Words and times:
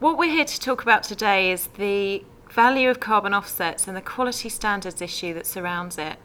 What 0.00 0.16
we're 0.16 0.30
here 0.30 0.46
to 0.46 0.60
talk 0.60 0.80
about 0.80 1.02
today 1.02 1.52
is 1.52 1.66
the 1.76 2.24
value 2.50 2.88
of 2.88 3.00
carbon 3.00 3.34
offsets 3.34 3.86
and 3.86 3.94
the 3.94 4.00
quality 4.00 4.48
standards 4.48 5.02
issue 5.02 5.34
that 5.34 5.46
surrounds 5.46 5.98
it. 5.98 6.16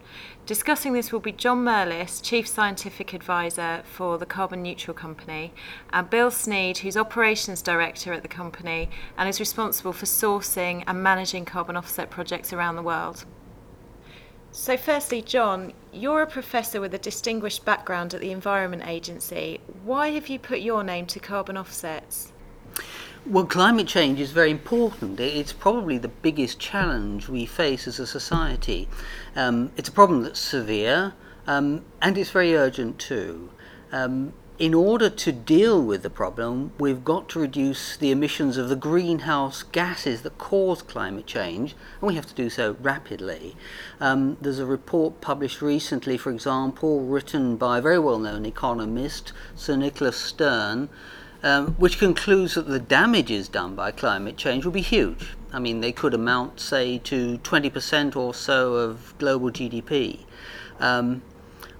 Discussing 0.46 0.94
this 0.94 1.12
will 1.12 1.20
be 1.20 1.34
John 1.34 1.66
Murlis, 1.66 2.24
Chief 2.24 2.48
Scientific 2.48 3.12
Advisor 3.14 3.84
for 3.84 4.18
the 4.18 4.26
Carbon 4.26 4.64
Neutral 4.64 4.94
Company, 4.94 5.54
and 5.90 6.10
Bill 6.10 6.30
Sneyd, 6.30 6.78
who's 6.78 6.96
Operations 6.96 7.62
Director 7.62 8.14
at 8.14 8.22
the 8.22 8.30
company 8.30 8.90
and 9.18 9.28
is 9.28 9.42
responsible 9.42 9.92
for 9.92 10.06
sourcing 10.06 10.86
and 10.88 11.04
managing 11.04 11.44
carbon 11.44 11.76
offset 11.76 12.10
projects 12.10 12.54
around 12.54 12.78
the 12.78 12.82
world. 12.82 13.26
So, 14.52 14.78
firstly, 14.78 15.22
John, 15.22 15.74
you're 15.92 16.22
a 16.22 16.28
professor 16.28 16.80
with 16.80 16.94
a 16.94 16.98
distinguished 16.98 17.66
background 17.66 18.14
at 18.14 18.22
the 18.22 18.32
Environment 18.32 18.88
Agency. 18.88 19.60
Why 19.84 20.12
have 20.12 20.30
you 20.30 20.40
put 20.40 20.62
your 20.62 20.82
name 20.82 21.08
to 21.08 21.20
carbon 21.20 21.58
offsets? 21.58 22.32
Well, 23.28 23.46
climate 23.46 23.88
change 23.88 24.20
is 24.20 24.30
very 24.30 24.52
important. 24.52 25.20
It's 25.20 25.52
probably 25.52 25.98
the 25.98 26.10
biggest 26.10 26.60
challenge 26.60 27.28
we 27.28 27.48
face 27.48 27.88
as 27.88 28.00
a 28.00 28.06
society. 28.06 28.88
Um, 29.36 29.72
it's 29.76 29.90
a 29.90 29.92
problem 29.92 30.22
that's 30.22 30.40
severe 30.40 31.14
um, 31.48 31.84
and 32.04 32.20
it's 32.20 32.30
very 32.30 32.56
urgent 32.56 33.00
too. 33.00 33.50
Um, 33.92 34.34
in 34.60 34.76
order 34.76 35.10
to 35.10 35.32
deal 35.32 35.82
with 35.82 36.04
the 36.04 36.10
problem, 36.12 36.72
we've 36.78 37.04
got 37.04 37.28
to 37.30 37.40
reduce 37.40 37.98
the 37.98 38.12
emissions 38.12 38.58
of 38.58 38.70
the 38.70 38.76
greenhouse 38.76 39.64
gases 39.64 40.22
that 40.22 40.38
cause 40.38 40.84
climate 40.84 41.26
change, 41.26 41.76
and 42.00 42.08
we 42.08 42.14
have 42.14 42.28
to 42.28 42.36
do 42.36 42.52
so 42.52 42.78
rapidly. 42.80 43.56
Um, 44.00 44.38
there's 44.40 44.60
a 44.60 44.68
report 44.68 45.20
published 45.20 45.64
recently, 45.64 46.16
for 46.16 46.30
example, 46.30 47.02
written 47.02 47.58
by 47.58 47.80
a 47.80 47.82
very 47.82 48.00
well 48.00 48.20
known 48.20 48.46
economist, 48.46 49.34
Sir 49.56 49.76
Nicholas 49.76 50.16
Stern 50.16 50.90
um, 51.44 51.76
which 51.76 52.00
concludes 52.00 52.56
that 52.56 52.68
the 52.68 52.80
damages 52.80 53.48
done 53.48 53.76
by 53.76 53.92
climate 53.92 54.38
change 54.38 54.66
will 54.66 54.72
be 54.72 54.82
huge. 54.82 55.36
I 55.54 55.60
mean, 55.60 55.82
they 55.82 55.92
could 55.92 56.14
amount, 56.14 56.60
say, 56.60 56.98
to 57.00 57.38
20% 57.40 58.16
or 58.16 58.34
so 58.34 58.74
of 58.74 59.18
global 59.18 59.52
GDP. 59.52 60.20
Um, 60.80 61.22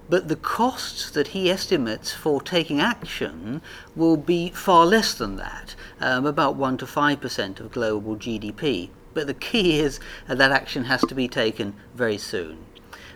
but 0.08 0.28
the 0.28 0.36
costs 0.36 1.10
that 1.10 1.28
he 1.28 1.50
estimates 1.50 2.12
for 2.12 2.40
taking 2.40 2.80
action 2.80 3.60
will 3.96 4.16
be 4.16 4.50
far 4.50 4.86
less 4.86 5.14
than 5.14 5.36
that, 5.36 5.74
um, 6.00 6.26
about 6.26 6.54
1 6.54 6.78
to 6.78 6.86
5% 6.86 7.60
of 7.60 7.72
global 7.72 8.16
GDP. 8.16 8.90
But 9.14 9.26
the 9.26 9.34
key 9.34 9.80
is 9.80 9.98
that 10.28 10.52
action 10.52 10.84
has 10.84 11.00
to 11.02 11.14
be 11.14 11.26
taken 11.26 11.74
very 11.94 12.18
soon. 12.18 12.58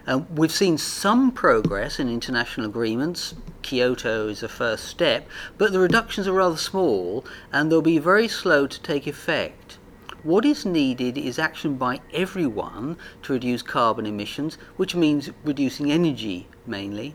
Uh, 0.06 0.22
we've 0.34 0.52
seen 0.52 0.78
some 0.78 1.30
progress 1.30 2.00
in 2.00 2.08
international 2.08 2.66
agreements. 2.66 3.34
Kyoto 3.62 4.28
is 4.28 4.42
a 4.42 4.48
first 4.48 4.84
step, 4.84 5.28
but 5.58 5.72
the 5.72 5.78
reductions 5.78 6.26
are 6.26 6.32
rather 6.32 6.56
small 6.56 7.24
and 7.52 7.70
they'll 7.70 7.82
be 7.82 7.98
very 7.98 8.28
slow 8.28 8.66
to 8.66 8.80
take 8.80 9.06
effect. 9.06 9.78
What 10.22 10.44
is 10.44 10.66
needed 10.66 11.16
is 11.16 11.38
action 11.38 11.76
by 11.76 12.00
everyone 12.12 12.98
to 13.22 13.32
reduce 13.32 13.62
carbon 13.62 14.04
emissions, 14.04 14.56
which 14.76 14.94
means 14.94 15.30
reducing 15.44 15.90
energy 15.90 16.46
mainly. 16.66 17.14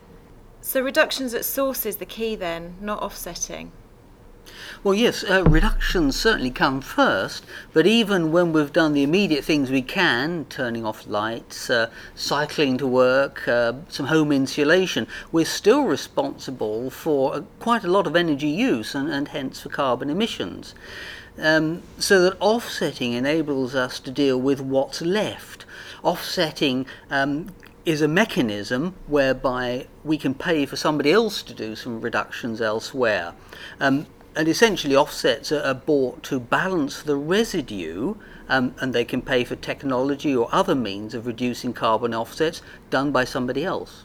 So, 0.60 0.80
reductions 0.80 1.32
at 1.32 1.44
source 1.44 1.86
is 1.86 1.98
the 1.98 2.06
key 2.06 2.34
then, 2.34 2.74
not 2.80 3.00
offsetting? 3.00 3.70
Well, 4.82 4.94
yes, 4.94 5.24
uh, 5.24 5.44
reductions 5.44 6.16
certainly 6.16 6.50
come 6.50 6.80
first, 6.80 7.44
but 7.72 7.86
even 7.86 8.32
when 8.32 8.52
we've 8.52 8.72
done 8.72 8.92
the 8.92 9.02
immediate 9.02 9.44
things 9.44 9.70
we 9.70 9.82
can, 9.82 10.46
turning 10.48 10.84
off 10.84 11.06
lights, 11.06 11.70
uh, 11.70 11.90
cycling 12.14 12.78
to 12.78 12.86
work, 12.86 13.48
uh, 13.48 13.74
some 13.88 14.06
home 14.06 14.32
insulation, 14.32 15.06
we're 15.32 15.44
still 15.44 15.84
responsible 15.84 16.90
for 16.90 17.34
uh, 17.34 17.40
quite 17.58 17.84
a 17.84 17.90
lot 17.90 18.06
of 18.06 18.16
energy 18.16 18.48
use 18.48 18.94
and, 18.94 19.10
and 19.10 19.28
hence 19.28 19.60
for 19.60 19.68
carbon 19.68 20.10
emissions. 20.10 20.74
Um, 21.38 21.82
so 21.98 22.22
that 22.22 22.40
offsetting 22.40 23.12
enables 23.12 23.74
us 23.74 24.00
to 24.00 24.10
deal 24.10 24.40
with 24.40 24.60
what's 24.60 25.02
left. 25.02 25.64
Offsetting 26.02 26.86
um, 27.10 27.48
is 27.84 28.02
a 28.02 28.08
mechanism 28.08 28.94
whereby 29.06 29.86
we 30.02 30.18
can 30.18 30.34
pay 30.34 30.66
for 30.66 30.76
somebody 30.76 31.12
else 31.12 31.42
to 31.42 31.54
do 31.54 31.76
some 31.76 32.00
reductions 32.00 32.60
elsewhere. 32.60 33.34
Um, 33.80 34.06
and 34.36 34.48
essentially 34.48 34.94
offsets 34.94 35.50
are, 35.50 35.72
bought 35.72 36.22
to 36.24 36.38
balance 36.38 37.02
the 37.02 37.16
residue 37.16 38.14
um, 38.48 38.74
and 38.78 38.92
they 38.92 39.04
can 39.04 39.22
pay 39.22 39.44
for 39.44 39.56
technology 39.56 40.36
or 40.36 40.48
other 40.52 40.74
means 40.74 41.14
of 41.14 41.26
reducing 41.26 41.72
carbon 41.72 42.14
offsets 42.14 42.60
done 42.90 43.10
by 43.10 43.24
somebody 43.24 43.64
else. 43.64 44.04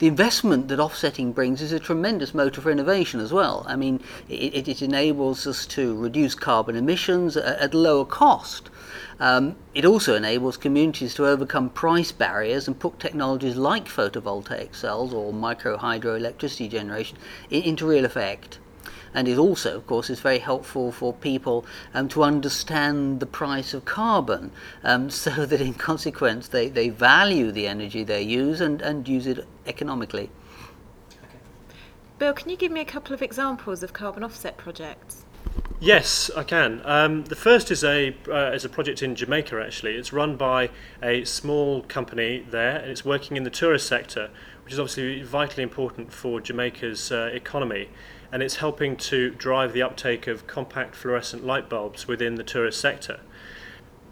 The 0.00 0.08
investment 0.08 0.66
that 0.68 0.80
offsetting 0.80 1.32
brings 1.32 1.62
is 1.62 1.70
a 1.70 1.78
tremendous 1.78 2.34
motor 2.34 2.60
for 2.60 2.72
innovation 2.72 3.20
as 3.20 3.32
well. 3.32 3.64
I 3.68 3.76
mean, 3.76 4.02
it, 4.28 4.66
it 4.66 4.82
enables 4.82 5.46
us 5.46 5.66
to 5.66 5.96
reduce 5.96 6.34
carbon 6.34 6.74
emissions 6.74 7.36
at, 7.36 7.58
at 7.60 7.74
lower 7.74 8.04
cost. 8.04 8.70
Um, 9.20 9.54
it 9.72 9.84
also 9.84 10.16
enables 10.16 10.56
communities 10.56 11.14
to 11.14 11.26
overcome 11.28 11.70
price 11.70 12.10
barriers 12.10 12.66
and 12.66 12.76
put 12.76 12.98
technologies 12.98 13.54
like 13.54 13.86
photovoltaic 13.86 14.74
cells 14.74 15.14
or 15.14 15.32
micro 15.32 15.76
hydroelectricity 15.76 16.68
generation 16.68 17.16
into 17.50 17.86
real 17.86 18.04
effect 18.04 18.58
and 19.14 19.28
it 19.28 19.38
also, 19.38 19.76
of 19.76 19.86
course, 19.86 20.10
is 20.10 20.20
very 20.20 20.40
helpful 20.40 20.90
for 20.90 21.12
people 21.12 21.64
um, 21.94 22.08
to 22.08 22.24
understand 22.24 23.20
the 23.20 23.26
price 23.26 23.72
of 23.72 23.84
carbon 23.84 24.50
um, 24.82 25.08
so 25.24 25.46
that 25.46 25.60
in 25.60 25.74
consequence 25.74 26.48
they, 26.48 26.68
they 26.68 26.88
value 26.88 27.52
the 27.52 27.66
energy 27.66 28.04
they 28.04 28.22
use 28.22 28.60
and, 28.60 28.82
and 28.82 29.08
use 29.08 29.26
it 29.26 29.46
economically. 29.66 30.30
Bill, 32.18 32.32
can 32.32 32.50
you 32.50 32.56
give 32.56 32.70
me 32.70 32.80
a 32.80 32.84
couple 32.84 33.12
of 33.12 33.22
examples 33.22 33.82
of 33.82 33.92
carbon 33.92 34.22
offset 34.22 34.56
projects? 34.56 35.23
Yes, 35.84 36.30
I 36.34 36.44
can. 36.44 36.80
Um, 36.86 37.24
the 37.24 37.36
first 37.36 37.70
is 37.70 37.84
a 37.84 38.16
uh, 38.26 38.52
is 38.52 38.64
a 38.64 38.70
project 38.70 39.02
in 39.02 39.14
Jamaica. 39.14 39.62
Actually, 39.62 39.96
it's 39.96 40.14
run 40.14 40.34
by 40.34 40.70
a 41.02 41.24
small 41.24 41.82
company 41.82 42.46
there, 42.50 42.76
and 42.76 42.90
it's 42.90 43.04
working 43.04 43.36
in 43.36 43.42
the 43.44 43.50
tourist 43.50 43.86
sector, 43.86 44.30
which 44.64 44.72
is 44.72 44.80
obviously 44.80 45.22
vitally 45.22 45.62
important 45.62 46.10
for 46.10 46.40
Jamaica's 46.40 47.12
uh, 47.12 47.28
economy 47.34 47.90
and 48.32 48.42
it's 48.42 48.56
helping 48.56 48.96
to 48.96 49.30
drive 49.30 49.72
the 49.74 49.82
uptake 49.82 50.26
of 50.26 50.46
compact 50.46 50.96
fluorescent 50.96 51.44
light 51.44 51.68
bulbs 51.68 52.08
within 52.08 52.34
the 52.34 52.42
tourist 52.42 52.80
sector. 52.80 53.20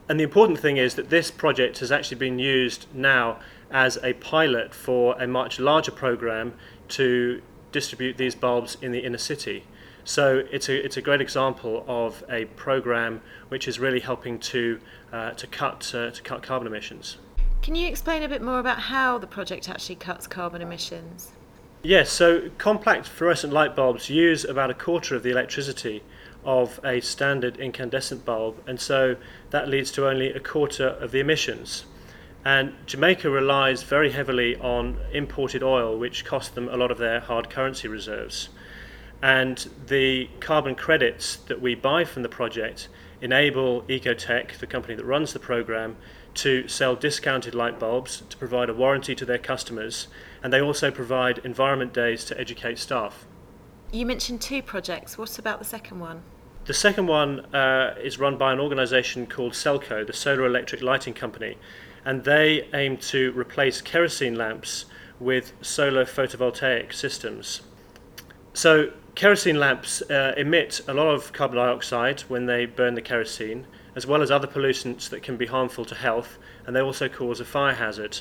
And 0.08 0.20
the 0.20 0.24
important 0.24 0.60
thing 0.60 0.76
is 0.76 0.94
that 0.94 1.08
this 1.08 1.30
project 1.30 1.78
has 1.78 1.90
actually 1.90 2.18
been 2.18 2.38
used 2.38 2.86
now 2.94 3.40
as 3.70 3.98
a 4.02 4.12
pilot 4.12 4.74
for 4.74 5.20
a 5.20 5.26
much 5.26 5.58
larger 5.58 5.90
program 5.90 6.52
to 6.88 7.42
distribute 7.72 8.16
these 8.18 8.36
bulbs 8.36 8.76
in 8.82 8.92
the 8.92 9.00
inner 9.00 9.18
city. 9.18 9.64
So 10.04 10.44
it's 10.50 10.68
a, 10.68 10.84
it's 10.84 10.96
a 10.96 11.02
great 11.02 11.20
example 11.20 11.84
of 11.86 12.24
a 12.28 12.46
program 12.56 13.20
which 13.48 13.68
is 13.68 13.78
really 13.78 14.00
helping 14.00 14.38
to, 14.40 14.80
uh, 15.12 15.30
to, 15.32 15.46
cut, 15.46 15.92
uh, 15.94 16.10
to 16.10 16.22
cut 16.22 16.42
carbon 16.42 16.66
emissions. 16.66 17.18
Can 17.62 17.76
you 17.76 17.86
explain 17.86 18.22
a 18.24 18.28
bit 18.28 18.42
more 18.42 18.58
about 18.58 18.78
how 18.78 19.18
the 19.18 19.26
project 19.26 19.68
actually 19.68 19.94
cuts 19.94 20.26
carbon 20.26 20.62
emissions? 20.62 21.30
Yes, 21.84 22.10
so 22.10 22.50
compact 22.58 23.06
fluorescent 23.06 23.52
light 23.52 23.74
bulbs 23.76 24.08
use 24.08 24.44
about 24.44 24.70
a 24.70 24.74
quarter 24.74 25.14
of 25.14 25.22
the 25.22 25.30
electricity 25.30 26.02
of 26.44 26.80
a 26.84 27.00
standard 27.00 27.56
incandescent 27.58 28.24
bulb, 28.24 28.60
and 28.66 28.80
so 28.80 29.16
that 29.50 29.68
leads 29.68 29.92
to 29.92 30.08
only 30.08 30.32
a 30.32 30.40
quarter 30.40 30.88
of 30.88 31.12
the 31.12 31.20
emissions. 31.20 31.84
And 32.44 32.74
Jamaica 32.86 33.30
relies 33.30 33.84
very 33.84 34.10
heavily 34.10 34.56
on 34.56 34.98
imported 35.12 35.62
oil, 35.62 35.96
which 35.96 36.24
costs 36.24 36.50
them 36.50 36.68
a 36.68 36.76
lot 36.76 36.90
of 36.90 36.98
their 36.98 37.20
hard 37.20 37.48
currency 37.48 37.86
reserves. 37.86 38.48
And 39.22 39.70
the 39.86 40.28
carbon 40.40 40.74
credits 40.74 41.36
that 41.36 41.60
we 41.60 41.74
buy 41.74 42.04
from 42.04 42.22
the 42.22 42.28
project 42.28 42.88
enable 43.20 43.82
Ecotech, 43.82 44.58
the 44.58 44.66
company 44.66 44.96
that 44.96 45.04
runs 45.04 45.32
the 45.32 45.38
program, 45.38 45.96
to 46.34 46.66
sell 46.66 46.96
discounted 46.96 47.54
light 47.54 47.78
bulbs, 47.78 48.22
to 48.28 48.36
provide 48.36 48.68
a 48.68 48.74
warranty 48.74 49.14
to 49.14 49.24
their 49.24 49.38
customers, 49.38 50.08
and 50.42 50.52
they 50.52 50.60
also 50.60 50.90
provide 50.90 51.38
environment 51.44 51.92
days 51.92 52.24
to 52.24 52.38
educate 52.38 52.78
staff. 52.78 53.24
You 53.92 54.06
mentioned 54.06 54.40
two 54.40 54.62
projects. 54.62 55.16
What 55.16 55.38
about 55.38 55.58
the 55.58 55.64
second 55.64 56.00
one? 56.00 56.22
The 56.64 56.74
second 56.74 57.06
one 57.06 57.40
uh, 57.54 57.94
is 58.02 58.18
run 58.18 58.38
by 58.38 58.52
an 58.52 58.60
organisation 58.60 59.26
called 59.26 59.52
Selco, 59.52 60.06
the 60.06 60.12
Solar 60.12 60.46
Electric 60.46 60.82
Lighting 60.82 61.14
Company, 61.14 61.58
and 62.04 62.24
they 62.24 62.68
aim 62.72 62.96
to 62.98 63.32
replace 63.32 63.80
kerosene 63.80 64.34
lamps 64.34 64.86
with 65.20 65.52
solar 65.60 66.04
photovoltaic 66.04 66.92
systems. 66.92 67.62
So, 68.54 68.92
kerosene 69.14 69.58
lamps 69.58 70.02
uh, 70.10 70.34
emit 70.36 70.80
a 70.88 70.94
lot 70.94 71.08
of 71.08 71.32
carbon 71.32 71.56
dioxide 71.56 72.22
when 72.22 72.46
they 72.46 72.66
burn 72.66 72.94
the 72.94 73.02
kerosene, 73.02 73.66
as 73.94 74.06
well 74.06 74.22
as 74.22 74.30
other 74.30 74.46
pollutants 74.46 75.08
that 75.10 75.22
can 75.22 75.36
be 75.36 75.46
harmful 75.46 75.84
to 75.84 75.94
health, 75.94 76.38
and 76.66 76.74
they 76.74 76.80
also 76.80 77.08
cause 77.08 77.40
a 77.40 77.44
fire 77.44 77.74
hazard. 77.74 78.20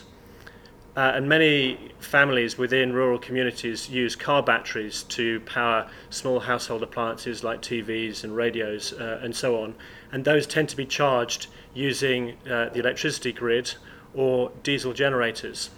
Uh, 0.96 1.14
and 1.16 1.30
many 1.30 1.94
families 2.00 2.58
within 2.58 2.92
rural 2.92 3.18
communities 3.18 3.90
use 3.90 4.14
car 4.14 4.44
batteries 4.44 5.04
to 5.04 5.40
power 5.42 5.90
small 6.10 6.42
household 6.42 6.84
appliances 6.84 7.46
like 7.46 7.62
TVs 7.62 8.26
and 8.26 8.36
radios 8.36 8.92
uh, 8.94 9.20
and 9.24 9.34
so 9.34 9.64
on. 9.64 9.74
And 10.12 10.26
those 10.26 10.46
tend 10.46 10.68
to 10.70 10.76
be 10.76 10.86
charged 10.86 11.48
using 11.74 12.32
uh, 12.46 12.70
the 12.70 12.80
electricity 12.80 13.32
grid 13.32 13.76
or 14.14 14.52
diesel 14.64 14.92
generators. 14.92 15.70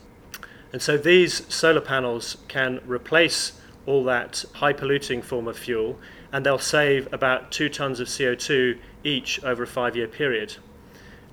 And 0.71 0.81
so 0.81 0.97
these 0.97 1.45
solar 1.53 1.81
panels 1.81 2.37
can 2.47 2.81
replace 2.87 3.61
all 3.85 4.03
that 4.03 4.45
high 4.55 4.73
polluting 4.73 5.21
form 5.21 5.47
of 5.47 5.57
fuel 5.57 5.99
and 6.31 6.45
they'll 6.45 6.57
save 6.57 7.11
about 7.13 7.51
two 7.51 7.69
tonnes 7.69 7.99
of 7.99 8.07
CO2 8.07 8.77
each 9.03 9.43
over 9.43 9.63
a 9.63 9.67
five 9.67 9.95
year 9.95 10.07
period. 10.07 10.55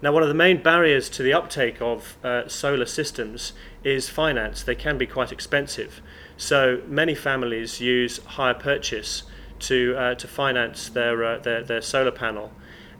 Now, 0.02 0.12
one 0.12 0.22
of 0.22 0.28
the 0.28 0.34
main 0.34 0.62
barriers 0.62 1.10
to 1.10 1.22
the 1.22 1.34
uptake 1.34 1.80
of 1.80 2.16
uh, 2.24 2.48
solar 2.48 2.86
systems 2.86 3.52
is 3.84 4.08
finance. 4.08 4.62
They 4.62 4.74
can 4.74 4.96
be 4.96 5.06
quite 5.06 5.30
expensive. 5.30 6.00
So 6.38 6.80
many 6.86 7.14
families 7.14 7.80
use 7.80 8.18
hire 8.24 8.54
purchase 8.54 9.24
to, 9.60 9.94
uh, 9.96 10.14
to 10.14 10.26
finance 10.26 10.88
their, 10.88 11.22
uh, 11.22 11.38
their, 11.38 11.62
their 11.62 11.82
solar 11.82 12.10
panel. 12.10 12.50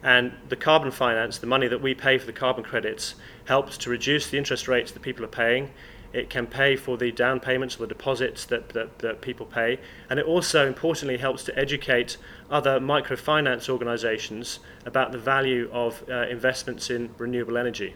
And 0.03 0.33
the 0.49 0.55
carbon 0.55 0.91
finance, 0.91 1.39
the 1.39 1.47
money 1.47 1.67
that 1.67 1.81
we 1.81 1.95
pay 1.95 2.19
for 2.19 2.25
the 2.25 2.33
carbon 2.33 2.63
credits, 2.63 3.15
helps 3.45 3.77
to 3.79 3.89
reduce 3.89 4.29
the 4.29 4.37
interest 4.37 4.67
rates 4.67 4.91
that 4.91 5.01
people 5.01 5.25
are 5.25 5.29
paying. 5.29 5.71
It 6.13 6.29
can 6.29 6.45
pay 6.45 6.75
for 6.75 6.97
the 6.97 7.11
down 7.11 7.39
payments 7.39 7.77
or 7.77 7.79
the 7.79 7.87
deposits 7.87 8.45
that, 8.45 8.69
that, 8.69 8.99
that 8.99 9.21
people 9.21 9.45
pay. 9.45 9.79
And 10.09 10.19
it 10.19 10.25
also, 10.25 10.67
importantly, 10.67 11.17
helps 11.17 11.43
to 11.45 11.57
educate 11.57 12.17
other 12.49 12.79
microfinance 12.79 13.69
organisations 13.69 14.59
about 14.85 15.11
the 15.11 15.17
value 15.17 15.69
of 15.71 16.03
uh, 16.09 16.27
investments 16.27 16.89
in 16.89 17.11
renewable 17.17 17.57
energy. 17.57 17.95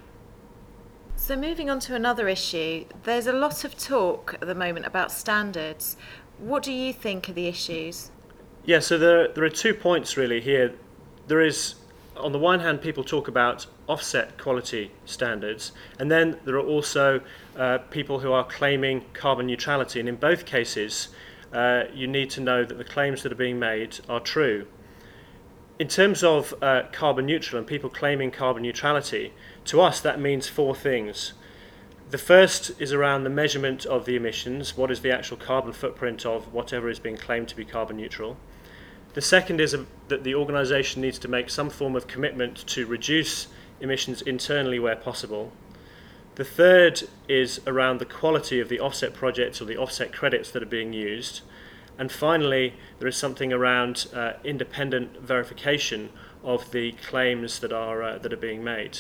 So, 1.18 1.36
moving 1.36 1.70
on 1.70 1.80
to 1.82 1.96
another 1.96 2.28
issue, 2.28 2.86
there's 3.04 3.28
a 3.28 3.34
lot 3.34 3.64
of 3.64 3.78
talk 3.78 4.36
at 4.42 4.48
the 4.48 4.56
moment 4.56 4.86
about 4.86 5.12
standards. 5.12 5.98
What 6.38 6.64
do 6.64 6.72
you 6.72 6.94
think 6.94 7.30
are 7.30 7.34
the 7.34 7.48
issues? 7.48 8.12
Yeah, 8.66 8.80
so 8.80 8.98
there, 8.98 9.28
there 9.30 9.44
are 9.44 9.50
two 9.50 9.74
points 9.74 10.18
really 10.18 10.42
here. 10.42 10.74
There 11.28 11.42
is 11.42 11.76
on 12.18 12.32
the 12.32 12.40
one 12.40 12.60
hand, 12.60 12.82
people 12.82 13.04
talk 13.04 13.28
about 13.28 13.66
offset 13.88 14.38
quality 14.38 14.92
standards, 15.06 15.72
and 16.00 16.10
then 16.10 16.40
there 16.46 16.56
are 16.56 16.66
also 16.66 17.22
uh, 17.58 17.80
people 17.90 18.20
who 18.20 18.32
are 18.32 18.44
claiming 18.44 19.06
carbon 19.14 19.48
neutrality. 19.48 20.00
And 20.00 20.10
in 20.10 20.16
both 20.16 20.46
cases, 20.46 21.10
uh, 21.54 21.84
you 21.94 22.08
need 22.08 22.30
to 22.32 22.42
know 22.42 22.66
that 22.66 22.78
the 22.78 22.84
claims 22.84 23.24
that 23.24 23.32
are 23.32 23.36
being 23.36 23.60
made 23.60 24.00
are 24.10 24.20
true. 24.20 24.68
In 25.78 25.88
terms 25.88 26.24
of 26.24 26.54
uh, 26.62 26.84
carbon 26.92 27.26
neutral 27.26 27.60
and 27.60 27.68
people 27.68 27.90
claiming 27.90 28.32
carbon 28.32 28.64
neutrality, 28.64 29.34
to 29.66 29.82
us 29.82 30.00
that 30.02 30.20
means 30.20 30.48
four 30.48 30.74
things. 30.74 31.34
The 32.12 32.18
first 32.18 32.80
is 32.80 32.94
around 32.94 33.24
the 33.24 33.30
measurement 33.30 33.86
of 33.86 34.06
the 34.06 34.16
emissions. 34.16 34.78
What 34.78 34.92
is 34.92 35.02
the 35.02 35.12
actual 35.12 35.38
carbon 35.38 35.74
footprint 35.74 36.26
of 36.26 36.54
whatever 36.54 36.88
is 36.88 37.00
being 37.00 37.18
claimed 37.18 37.50
to 37.50 37.56
be 37.56 37.66
carbon 37.66 37.98
neutral? 37.98 38.38
The 39.16 39.22
second 39.22 39.62
is 39.62 39.74
that 40.10 40.26
the 40.26 40.36
organisation 40.36 41.02
needs 41.02 41.18
to 41.20 41.30
make 41.30 41.50
some 41.50 41.70
form 41.70 41.96
of 41.96 42.06
commitment 42.06 42.68
to 42.68 42.86
reduce 42.86 43.48
emissions 43.80 44.22
internally 44.22 44.78
where 44.78 44.98
possible. 44.98 45.54
The 46.36 46.44
third 46.44 47.04
is 47.30 47.62
around 47.66 48.00
the 48.00 48.06
quality 48.06 48.60
of 48.60 48.68
the 48.68 48.82
offset 48.82 49.14
projects 49.14 49.62
or 49.62 49.66
the 49.66 49.78
offset 49.78 50.12
credits 50.12 50.52
that 50.52 50.62
are 50.62 50.66
being 50.66 50.92
used. 50.92 51.44
And 51.98 52.12
finally, 52.12 52.74
there 53.00 53.08
is 53.08 53.16
something 53.16 53.54
around 53.54 54.08
uh, 54.14 54.34
independent 54.44 55.22
verification 55.22 56.10
of 56.44 56.72
the 56.72 56.92
claims 56.92 57.60
that 57.60 57.72
are, 57.72 58.04
uh, 58.04 58.18
that 58.18 58.34
are 58.34 58.38
being 58.38 58.66
made. 58.66 59.00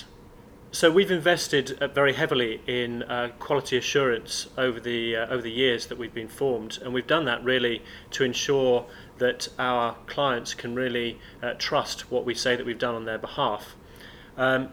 So 0.75 0.91
we've 0.91 1.09
invested 1.09 1.81
uh, 1.81 1.87
very 1.87 2.11
heavily 2.11 2.59
in 2.67 3.03
uh, 3.03 3.29
quality 3.39 3.77
assurance 3.77 4.49
over 4.57 4.77
the 4.77 5.15
uh, 5.15 5.27
over 5.27 5.41
the 5.41 5.49
years 5.49 5.85
that 5.85 5.97
we've 5.97 6.13
been 6.13 6.27
formed, 6.27 6.79
and 6.83 6.93
we've 6.93 7.07
done 7.07 7.23
that 7.23 7.41
really 7.45 7.81
to 8.11 8.25
ensure 8.25 8.85
that 9.17 9.47
our 9.57 9.95
clients 10.05 10.53
can 10.53 10.75
really 10.75 11.17
uh, 11.41 11.53
trust 11.53 12.11
what 12.11 12.25
we 12.25 12.35
say 12.35 12.57
that 12.57 12.65
we've 12.65 12.77
done 12.77 12.93
on 12.93 13.05
their 13.05 13.17
behalf. 13.17 13.77
Um, 14.35 14.67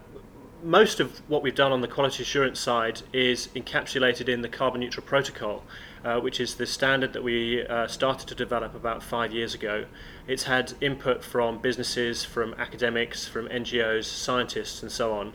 most 0.65 0.99
of 0.99 1.21
what 1.31 1.41
we've 1.41 1.55
done 1.55 1.71
on 1.71 1.83
the 1.83 1.89
quality 1.89 2.25
assurance 2.25 2.59
side 2.59 3.03
is 3.13 3.47
encapsulated 3.55 4.29
in 4.29 4.43
the 4.43 4.49
carbon 4.49 4.81
neutral 4.81 5.07
protocol, 5.07 5.63
uh, 6.05 6.19
which 6.19 6.41
is 6.41 6.57
the 6.57 6.67
standard 6.67 7.13
that 7.13 7.23
we 7.23 7.65
started 7.87 8.27
to 8.27 8.35
develop 8.35 8.75
about 8.75 9.05
five 9.05 9.33
years 9.33 9.55
ago. 9.55 9.87
It's 10.27 10.45
had 10.45 10.73
input 10.81 11.23
from 11.23 11.59
businesses, 11.59 12.25
from 12.25 12.55
academics, 12.55 13.29
from 13.29 13.47
NGOs, 13.49 14.05
scientists, 14.07 14.83
and 14.83 14.91
so 14.91 15.13
on 15.13 15.33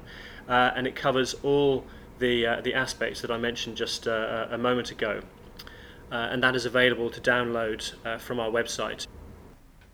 uh, 0.48 0.72
and 0.76 0.88
it 0.88 0.96
covers 0.96 1.34
all 1.44 1.86
the, 2.20 2.46
uh, 2.46 2.62
the 2.62 2.74
aspects 2.74 3.22
that 3.22 3.32
I 3.32 3.38
mentioned 3.38 3.78
just 3.78 4.08
uh, 4.08 4.48
a 4.50 4.58
moment 4.58 4.92
ago. 4.92 5.22
Uh, 6.12 6.30
and 6.32 6.42
that 6.42 6.56
is 6.56 6.66
available 6.66 7.10
to 7.10 7.20
download 7.20 7.94
uh, 8.06 8.18
from 8.18 8.40
our 8.40 8.50
website. 8.50 9.06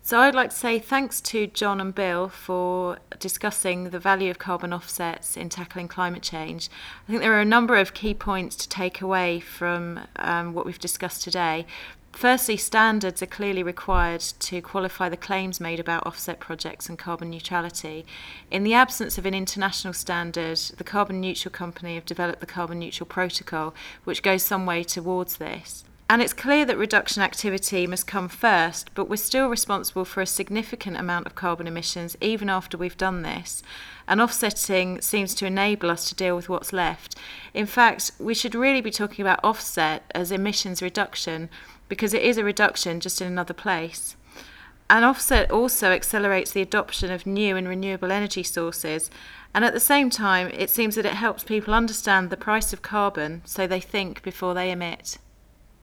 So 0.06 0.20
I'd 0.20 0.34
like 0.34 0.50
to 0.50 0.56
say 0.56 0.78
thanks 0.78 1.18
to 1.22 1.46
John 1.46 1.80
and 1.80 1.94
Bill 1.94 2.28
for 2.28 2.98
discussing 3.18 3.84
the 3.88 3.98
value 3.98 4.30
of 4.30 4.38
carbon 4.38 4.70
offsets 4.70 5.34
in 5.34 5.48
tackling 5.48 5.88
climate 5.88 6.20
change. 6.20 6.68
I 7.08 7.10
think 7.10 7.22
there 7.22 7.32
are 7.32 7.40
a 7.40 7.46
number 7.46 7.76
of 7.76 7.94
key 7.94 8.12
points 8.12 8.54
to 8.56 8.68
take 8.68 9.00
away 9.00 9.40
from 9.40 10.00
um, 10.16 10.52
what 10.52 10.66
we've 10.66 10.78
discussed 10.78 11.22
today. 11.22 11.64
Firstly, 12.12 12.58
standards 12.58 13.22
are 13.22 13.26
clearly 13.26 13.62
required 13.62 14.20
to 14.20 14.60
qualify 14.60 15.08
the 15.08 15.16
claims 15.16 15.58
made 15.58 15.80
about 15.80 16.06
offset 16.06 16.38
projects 16.38 16.86
and 16.86 16.98
carbon 16.98 17.30
neutrality. 17.30 18.04
In 18.50 18.62
the 18.62 18.74
absence 18.74 19.16
of 19.16 19.24
an 19.24 19.32
international 19.32 19.94
standard, 19.94 20.58
the 20.76 20.84
Carbon 20.84 21.18
Neutral 21.18 21.50
Company 21.50 21.94
have 21.94 22.04
developed 22.04 22.40
the 22.40 22.46
Carbon 22.46 22.78
Neutral 22.78 23.06
Protocol, 23.06 23.74
which 24.04 24.22
goes 24.22 24.42
some 24.42 24.66
way 24.66 24.84
towards 24.84 25.38
this. 25.38 25.82
And 26.08 26.20
it's 26.20 26.34
clear 26.34 26.66
that 26.66 26.76
reduction 26.76 27.22
activity 27.22 27.86
must 27.86 28.06
come 28.06 28.28
first, 28.28 28.90
but 28.94 29.08
we're 29.08 29.16
still 29.16 29.48
responsible 29.48 30.04
for 30.04 30.20
a 30.20 30.26
significant 30.26 30.98
amount 30.98 31.26
of 31.26 31.34
carbon 31.34 31.66
emissions 31.66 32.14
even 32.20 32.50
after 32.50 32.76
we've 32.76 32.96
done 32.96 33.22
this. 33.22 33.62
And 34.06 34.20
offsetting 34.20 35.00
seems 35.00 35.34
to 35.36 35.46
enable 35.46 35.90
us 35.90 36.06
to 36.08 36.14
deal 36.14 36.36
with 36.36 36.50
what's 36.50 36.74
left. 36.74 37.16
In 37.54 37.64
fact, 37.64 38.12
we 38.18 38.34
should 38.34 38.54
really 38.54 38.82
be 38.82 38.90
talking 38.90 39.22
about 39.22 39.40
offset 39.42 40.04
as 40.14 40.30
emissions 40.30 40.82
reduction 40.82 41.48
because 41.88 42.12
it 42.12 42.22
is 42.22 42.36
a 42.36 42.44
reduction 42.44 43.00
just 43.00 43.22
in 43.22 43.26
another 43.26 43.54
place. 43.54 44.14
An 44.90 45.04
offset 45.04 45.50
also 45.50 45.90
accelerates 45.90 46.52
the 46.52 46.60
adoption 46.60 47.10
of 47.10 47.24
new 47.24 47.56
and 47.56 47.66
renewable 47.66 48.12
energy 48.12 48.42
sources, 48.42 49.10
and 49.54 49.64
at 49.64 49.72
the 49.72 49.80
same 49.80 50.10
time, 50.10 50.48
it 50.48 50.68
seems 50.68 50.96
that 50.96 51.06
it 51.06 51.14
helps 51.14 51.42
people 51.42 51.72
understand 51.72 52.28
the 52.28 52.36
price 52.36 52.74
of 52.74 52.82
carbon 52.82 53.40
so 53.46 53.66
they 53.66 53.80
think 53.80 54.22
before 54.22 54.52
they 54.52 54.70
emit. 54.70 55.16